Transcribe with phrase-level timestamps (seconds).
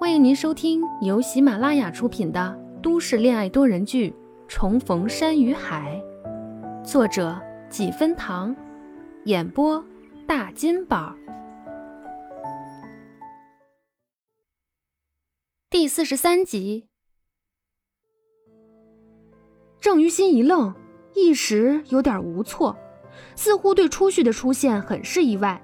[0.00, 4.10] 欢迎您收听由喜马拉雅出品的都市恋爱多人剧
[4.48, 6.00] 《重逢山与海》，
[6.84, 7.38] 作者
[7.68, 8.54] 几分糖，
[9.24, 9.84] 演播
[10.26, 11.14] 大金宝。
[15.68, 16.88] 第四十三集，
[19.80, 20.74] 郑于心一愣，
[21.14, 22.76] 一时有点无措，
[23.36, 25.62] 似乎对初旭的出现很是意外。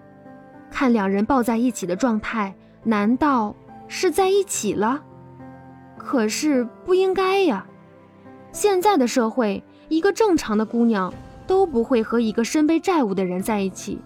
[0.70, 2.54] 看两人抱在一起的状态，
[2.84, 3.54] 难道
[3.88, 5.02] 是在一起了？
[5.98, 7.66] 可是不应该呀！
[8.52, 11.12] 现在的社会，一个正常的姑娘
[11.46, 13.98] 都不会和一个身背债务的人在一起，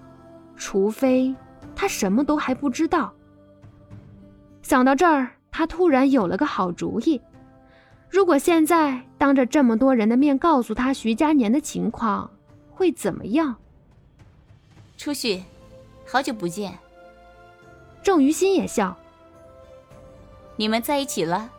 [0.56, 1.34] 除非
[1.76, 3.12] 她什么都还不知道。
[4.62, 5.30] 想到这儿。
[5.50, 7.20] 他突然有了个好主意，
[8.08, 12.30] 如果现在当着这么多人的面告诉他徐佳年的情况，
[12.70, 13.56] 会怎么样？
[14.96, 15.42] 初旭，
[16.06, 16.78] 好久不见。
[18.08, 18.96] 郑于心也笑。
[20.56, 21.50] 你们在一起了？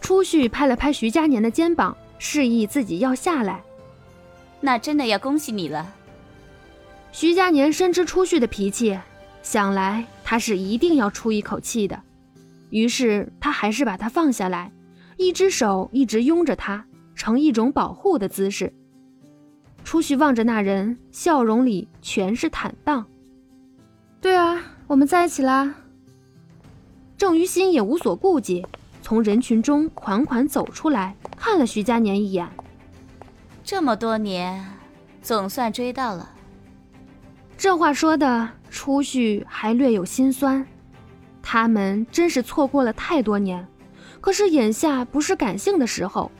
[0.00, 3.60] 初旭拍了拍徐佳年的肩膀，示意自己要下来。
[4.60, 5.92] 那真的要恭喜你了。
[7.10, 8.96] 徐佳年深知初旭的脾气，
[9.42, 12.00] 想来他是一定要出一口气的。
[12.68, 14.70] 于是他还是把他放下来，
[15.16, 18.72] 一只手一直拥着他，成一种保护的姿势。
[19.82, 23.04] 初旭望着那人，笑容里全是坦荡。
[24.20, 25.72] 对啊，我们在一起啦。
[27.16, 28.66] 郑于心也无所顾忌，
[29.02, 32.48] 从人群中款款走出来，看了徐佳年一眼。
[33.62, 34.66] 这么多年，
[35.22, 36.28] 总算追到了。
[37.56, 40.66] 这话说的，初旭还略有心酸。
[41.40, 43.64] 他们真是错过了太多年，
[44.20, 46.32] 可是眼下不是感性的时候。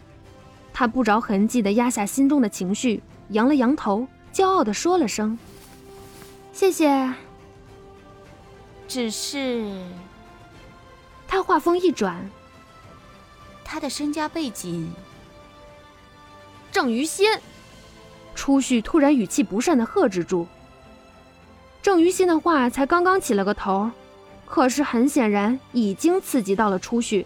[0.73, 5.39] 他不着痕迹地压下心中的情绪，扬了扬头，骄傲地说了声
[6.53, 7.15] ：“谢谢。”
[8.91, 9.70] 只是，
[11.28, 12.28] 他话锋一转
[13.62, 14.92] ：“他的身家背景。”
[16.72, 17.31] 郑于心，
[18.34, 20.48] 初旭突然语气不善的呵止住。
[21.81, 23.88] 郑于心的话才刚刚起了个头。
[24.44, 27.25] 可是很显然，已经刺激到了初旭。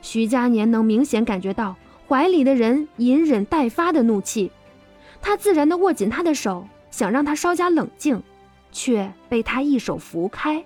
[0.00, 1.76] 徐佳年能明显感觉到
[2.08, 4.50] 怀里的人隐忍待发的怒气，
[5.20, 8.22] 他自然的握紧他的手，想让他稍加冷静，
[8.72, 10.64] 却被他一手扶开。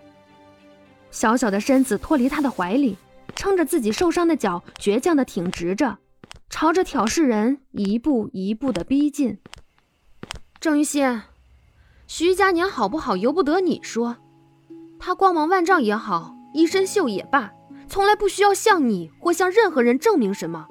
[1.10, 2.96] 小小的身子脱离他的怀里，
[3.34, 5.98] 撑着自己受伤的脚，倔强的挺直着，
[6.48, 9.38] 朝着挑事人一步一步的逼近。
[10.60, 11.22] 郑于心，
[12.06, 14.16] 徐佳年好不好，由不得你说。
[14.98, 17.52] 他光芒万丈也好，一身锈也罢，
[17.88, 20.66] 从来不需要向你或向任何人证明什么。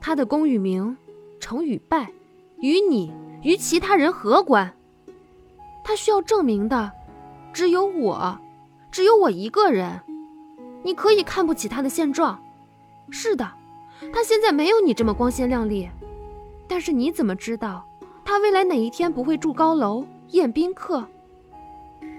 [0.00, 0.96] 他的功与名，
[1.40, 2.12] 成与败，
[2.60, 3.12] 与你
[3.42, 4.74] 与其他人何关？
[5.84, 6.90] 他需要证明的，
[7.52, 8.36] 只有我，
[8.90, 10.00] 只有我一个人。
[10.82, 12.42] 你可以看不起他的现状，
[13.10, 13.48] 是的，
[14.12, 15.88] 他现在没有你这么光鲜亮丽，
[16.66, 17.84] 但是你怎么知道，
[18.24, 21.06] 他未来哪一天不会住高楼宴宾客？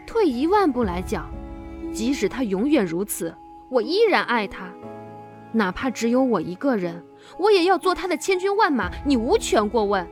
[0.08, 1.28] 退一万步来讲，
[1.92, 3.36] 即使他永远如此，
[3.70, 4.72] 我依然爱他。
[5.52, 7.04] 哪怕只有我一个人，
[7.38, 10.08] 我也要做他的千军万马，你无权过问。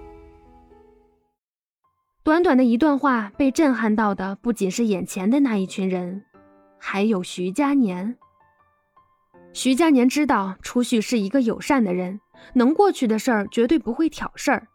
[2.24, 6.24] 短短的一段话，被震撼到的不仅是眼前的那一群人，
[6.80, 8.18] 还有徐佳年。
[9.52, 12.22] 徐佳年知道初旭是一个友善的人，
[12.54, 14.68] 能过去的事儿绝对不会挑事儿，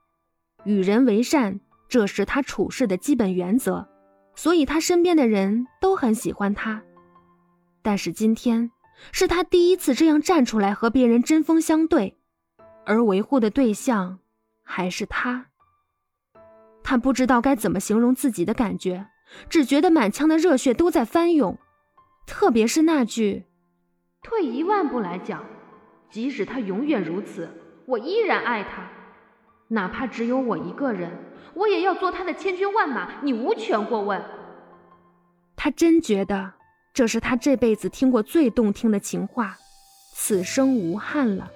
[0.64, 1.58] 与人为善，
[1.88, 3.88] 这是他处事的基本原则。
[4.34, 6.82] 所以他身边的人都很喜欢他，
[7.80, 8.70] 但是今天
[9.10, 12.18] 是他第一次这样站出来和别人针锋相对，
[12.84, 14.18] 而维护的对象
[14.62, 15.46] 还是他。
[16.88, 19.08] 他不知道该怎么形容自己的感觉，
[19.50, 21.58] 只觉得满腔的热血都在翻涌，
[22.26, 23.44] 特别是那句
[24.24, 25.44] ：“退一万步来讲，
[26.08, 27.46] 即使他永远如此，
[27.84, 28.90] 我依然爱他，
[29.68, 31.10] 哪怕只有我一个人。”
[31.52, 34.22] 我也要做他的千军万马，你无权过问。
[35.56, 36.54] 他真觉得
[36.94, 39.58] 这是他这辈子听过最动听的情话，
[40.14, 41.50] 此生无憾了。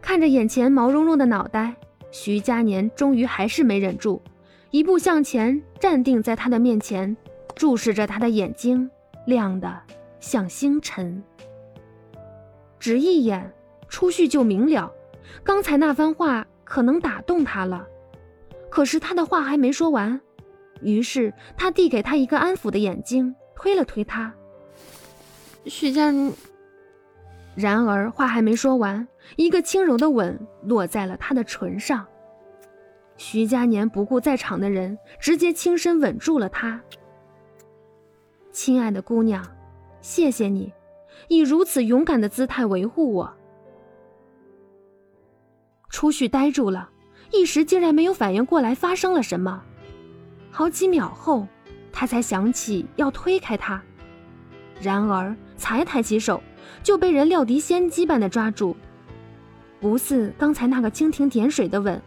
[0.00, 1.76] 看着眼前毛茸茸的脑袋，
[2.10, 4.22] 徐佳年终于还是没忍住，
[4.70, 7.16] 一步向前，站定在他的面前，
[7.54, 8.90] 注视着他的眼睛，
[9.26, 9.80] 亮得
[10.20, 11.22] 像星辰。
[12.78, 13.52] 只一眼，
[13.88, 14.92] 初旭就明了，
[15.42, 17.86] 刚才那番话可能打动他了。
[18.70, 20.20] 可是他的话还没说完，
[20.80, 24.32] 于是他递给他一个安抚的眼睛，推了推他。
[25.64, 26.12] 徐佳，
[27.58, 32.06] 然而话还没说完，一个轻柔的吻落在了他的唇上。
[33.16, 36.80] 徐佳年不顾在场的人，直接轻身吻住了他。
[38.52, 39.44] 亲爱的姑娘，
[40.00, 40.72] 谢谢你，
[41.26, 43.34] 以如此勇敢的姿态维护我。”
[45.90, 46.88] 初旭呆住了，
[47.32, 49.60] 一时竟然没有反应过来发生了什么。
[50.52, 51.44] 好几秒后，
[51.92, 53.82] 他才想起要推开他，
[54.80, 56.40] 然而才抬起手，
[56.82, 58.76] 就被人料敌先机般的抓住。
[59.80, 62.00] 不似刚才那个蜻蜓点水的吻，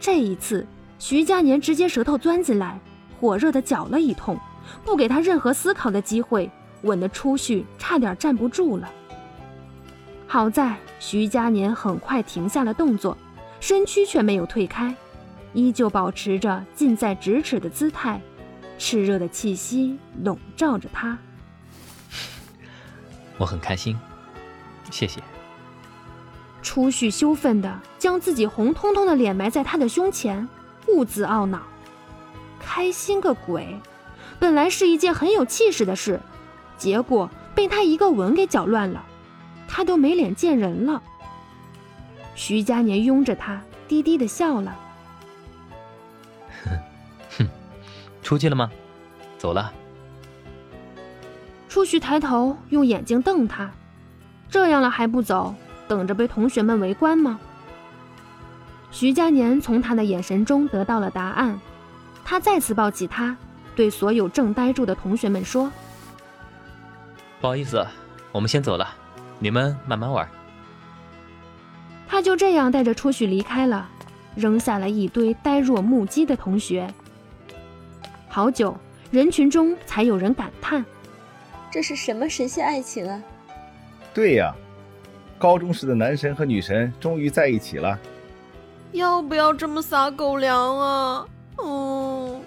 [0.00, 0.66] 这一次
[0.98, 2.80] 徐佳年直接舌头钻进来，
[3.20, 4.38] 火热的搅了一通，
[4.84, 6.50] 不给他任何思考的机会，
[6.82, 8.90] 吻得初旭差点站不住了。
[10.26, 13.16] 好在徐佳年很快停下了动作，
[13.60, 14.94] 身躯却没有退开，
[15.52, 18.20] 依旧保持着近在咫尺的姿态，
[18.78, 21.18] 炽热的气息笼罩着他。
[23.36, 23.98] 我很开心，
[24.90, 25.20] 谢谢。
[26.62, 30.48] 初旭羞愤的将自己红彤彤的脸埋在他的胸前，
[30.88, 31.60] 兀自懊恼
[32.58, 33.78] ：“开心个鬼！
[34.38, 36.20] 本来是一件很有气势的事，
[36.78, 39.04] 结果被他一个吻给搅乱了，
[39.68, 41.02] 他都没脸见人了。”
[42.34, 44.76] 徐佳年拥着他，低低的笑了
[46.64, 46.78] ：“哼，
[47.38, 47.48] 哼，
[48.22, 48.70] 出去了吗？
[49.38, 49.72] 走了。”
[51.84, 53.70] 初旭抬头，用眼睛瞪他
[54.48, 55.54] ：“这样了还不走？”
[55.86, 57.38] 等着被同学们围观吗？
[58.90, 61.60] 徐佳年从他的眼神中得到了答案，
[62.24, 63.36] 他再次抱起他，
[63.76, 65.70] 对所有正呆住的同学们说
[67.42, 67.86] ：“不好意思，
[68.32, 68.88] 我们先走了，
[69.38, 70.26] 你们慢慢玩。”
[72.08, 73.86] 他就这样带着初旭离开了，
[74.34, 76.88] 扔下了一堆呆若木鸡的同学。
[78.26, 78.74] 好久，
[79.10, 80.82] 人群中才有人感叹
[81.74, 83.20] ：“这是什么神仙爱情啊？”
[84.14, 84.54] 对呀。
[85.36, 87.98] 高中时的男神和女神终于在一起了，
[88.92, 91.26] 要不要这么撒狗粮啊？
[91.56, 92.40] 哦，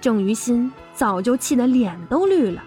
[0.00, 2.62] 郑于心早就气得脸都绿了。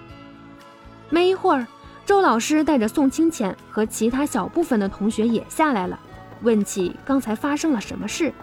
[1.09, 1.67] 没一会儿，
[2.05, 5.99] 周老师带着宋清浅和其他小部分的同学也下来了，
[6.41, 8.33] 问起刚才发生了什么事。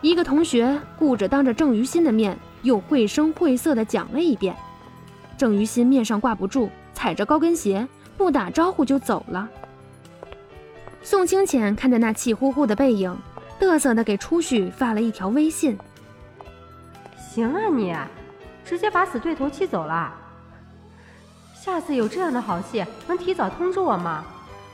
[0.00, 4.56] 一个同学顾着当着郑于心的面，又绘声绘色地讲了一遍。
[5.42, 7.84] 郑于心面上挂不住，踩着高跟鞋。
[8.16, 9.48] 不打招呼就走了。
[11.02, 13.18] 宋清浅看着那气呼呼的背影，
[13.58, 15.76] 嘚瑟的给初旭发了一条微信
[17.18, 17.92] ：“行啊你，
[18.64, 20.14] 直接把死对头气走了。
[21.56, 24.24] 下次有这样的好戏，能提早通知我吗？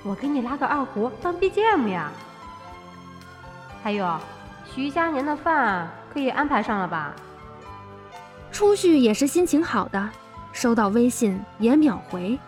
[0.02, 2.12] 我给你拉个二胡当 BGM 呀。
[3.82, 4.18] 还有，
[4.70, 7.14] 徐佳年的饭可以安排上了吧？”
[8.52, 10.10] 初旭也是心情好的，
[10.52, 12.38] 收到微信也秒回。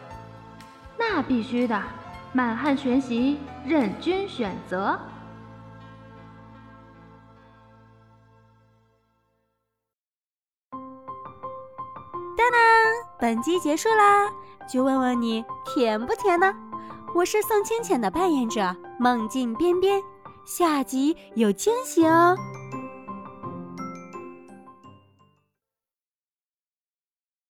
[0.98, 1.82] 那必须的，
[2.32, 4.98] 满汉全席任君选择。
[12.36, 12.58] 当当，
[13.18, 14.30] 本集结束啦，
[14.68, 16.54] 就问问你甜不甜呢？
[17.14, 20.00] 我是宋清浅的扮演者梦境边边，
[20.44, 22.36] 下集有惊喜哦。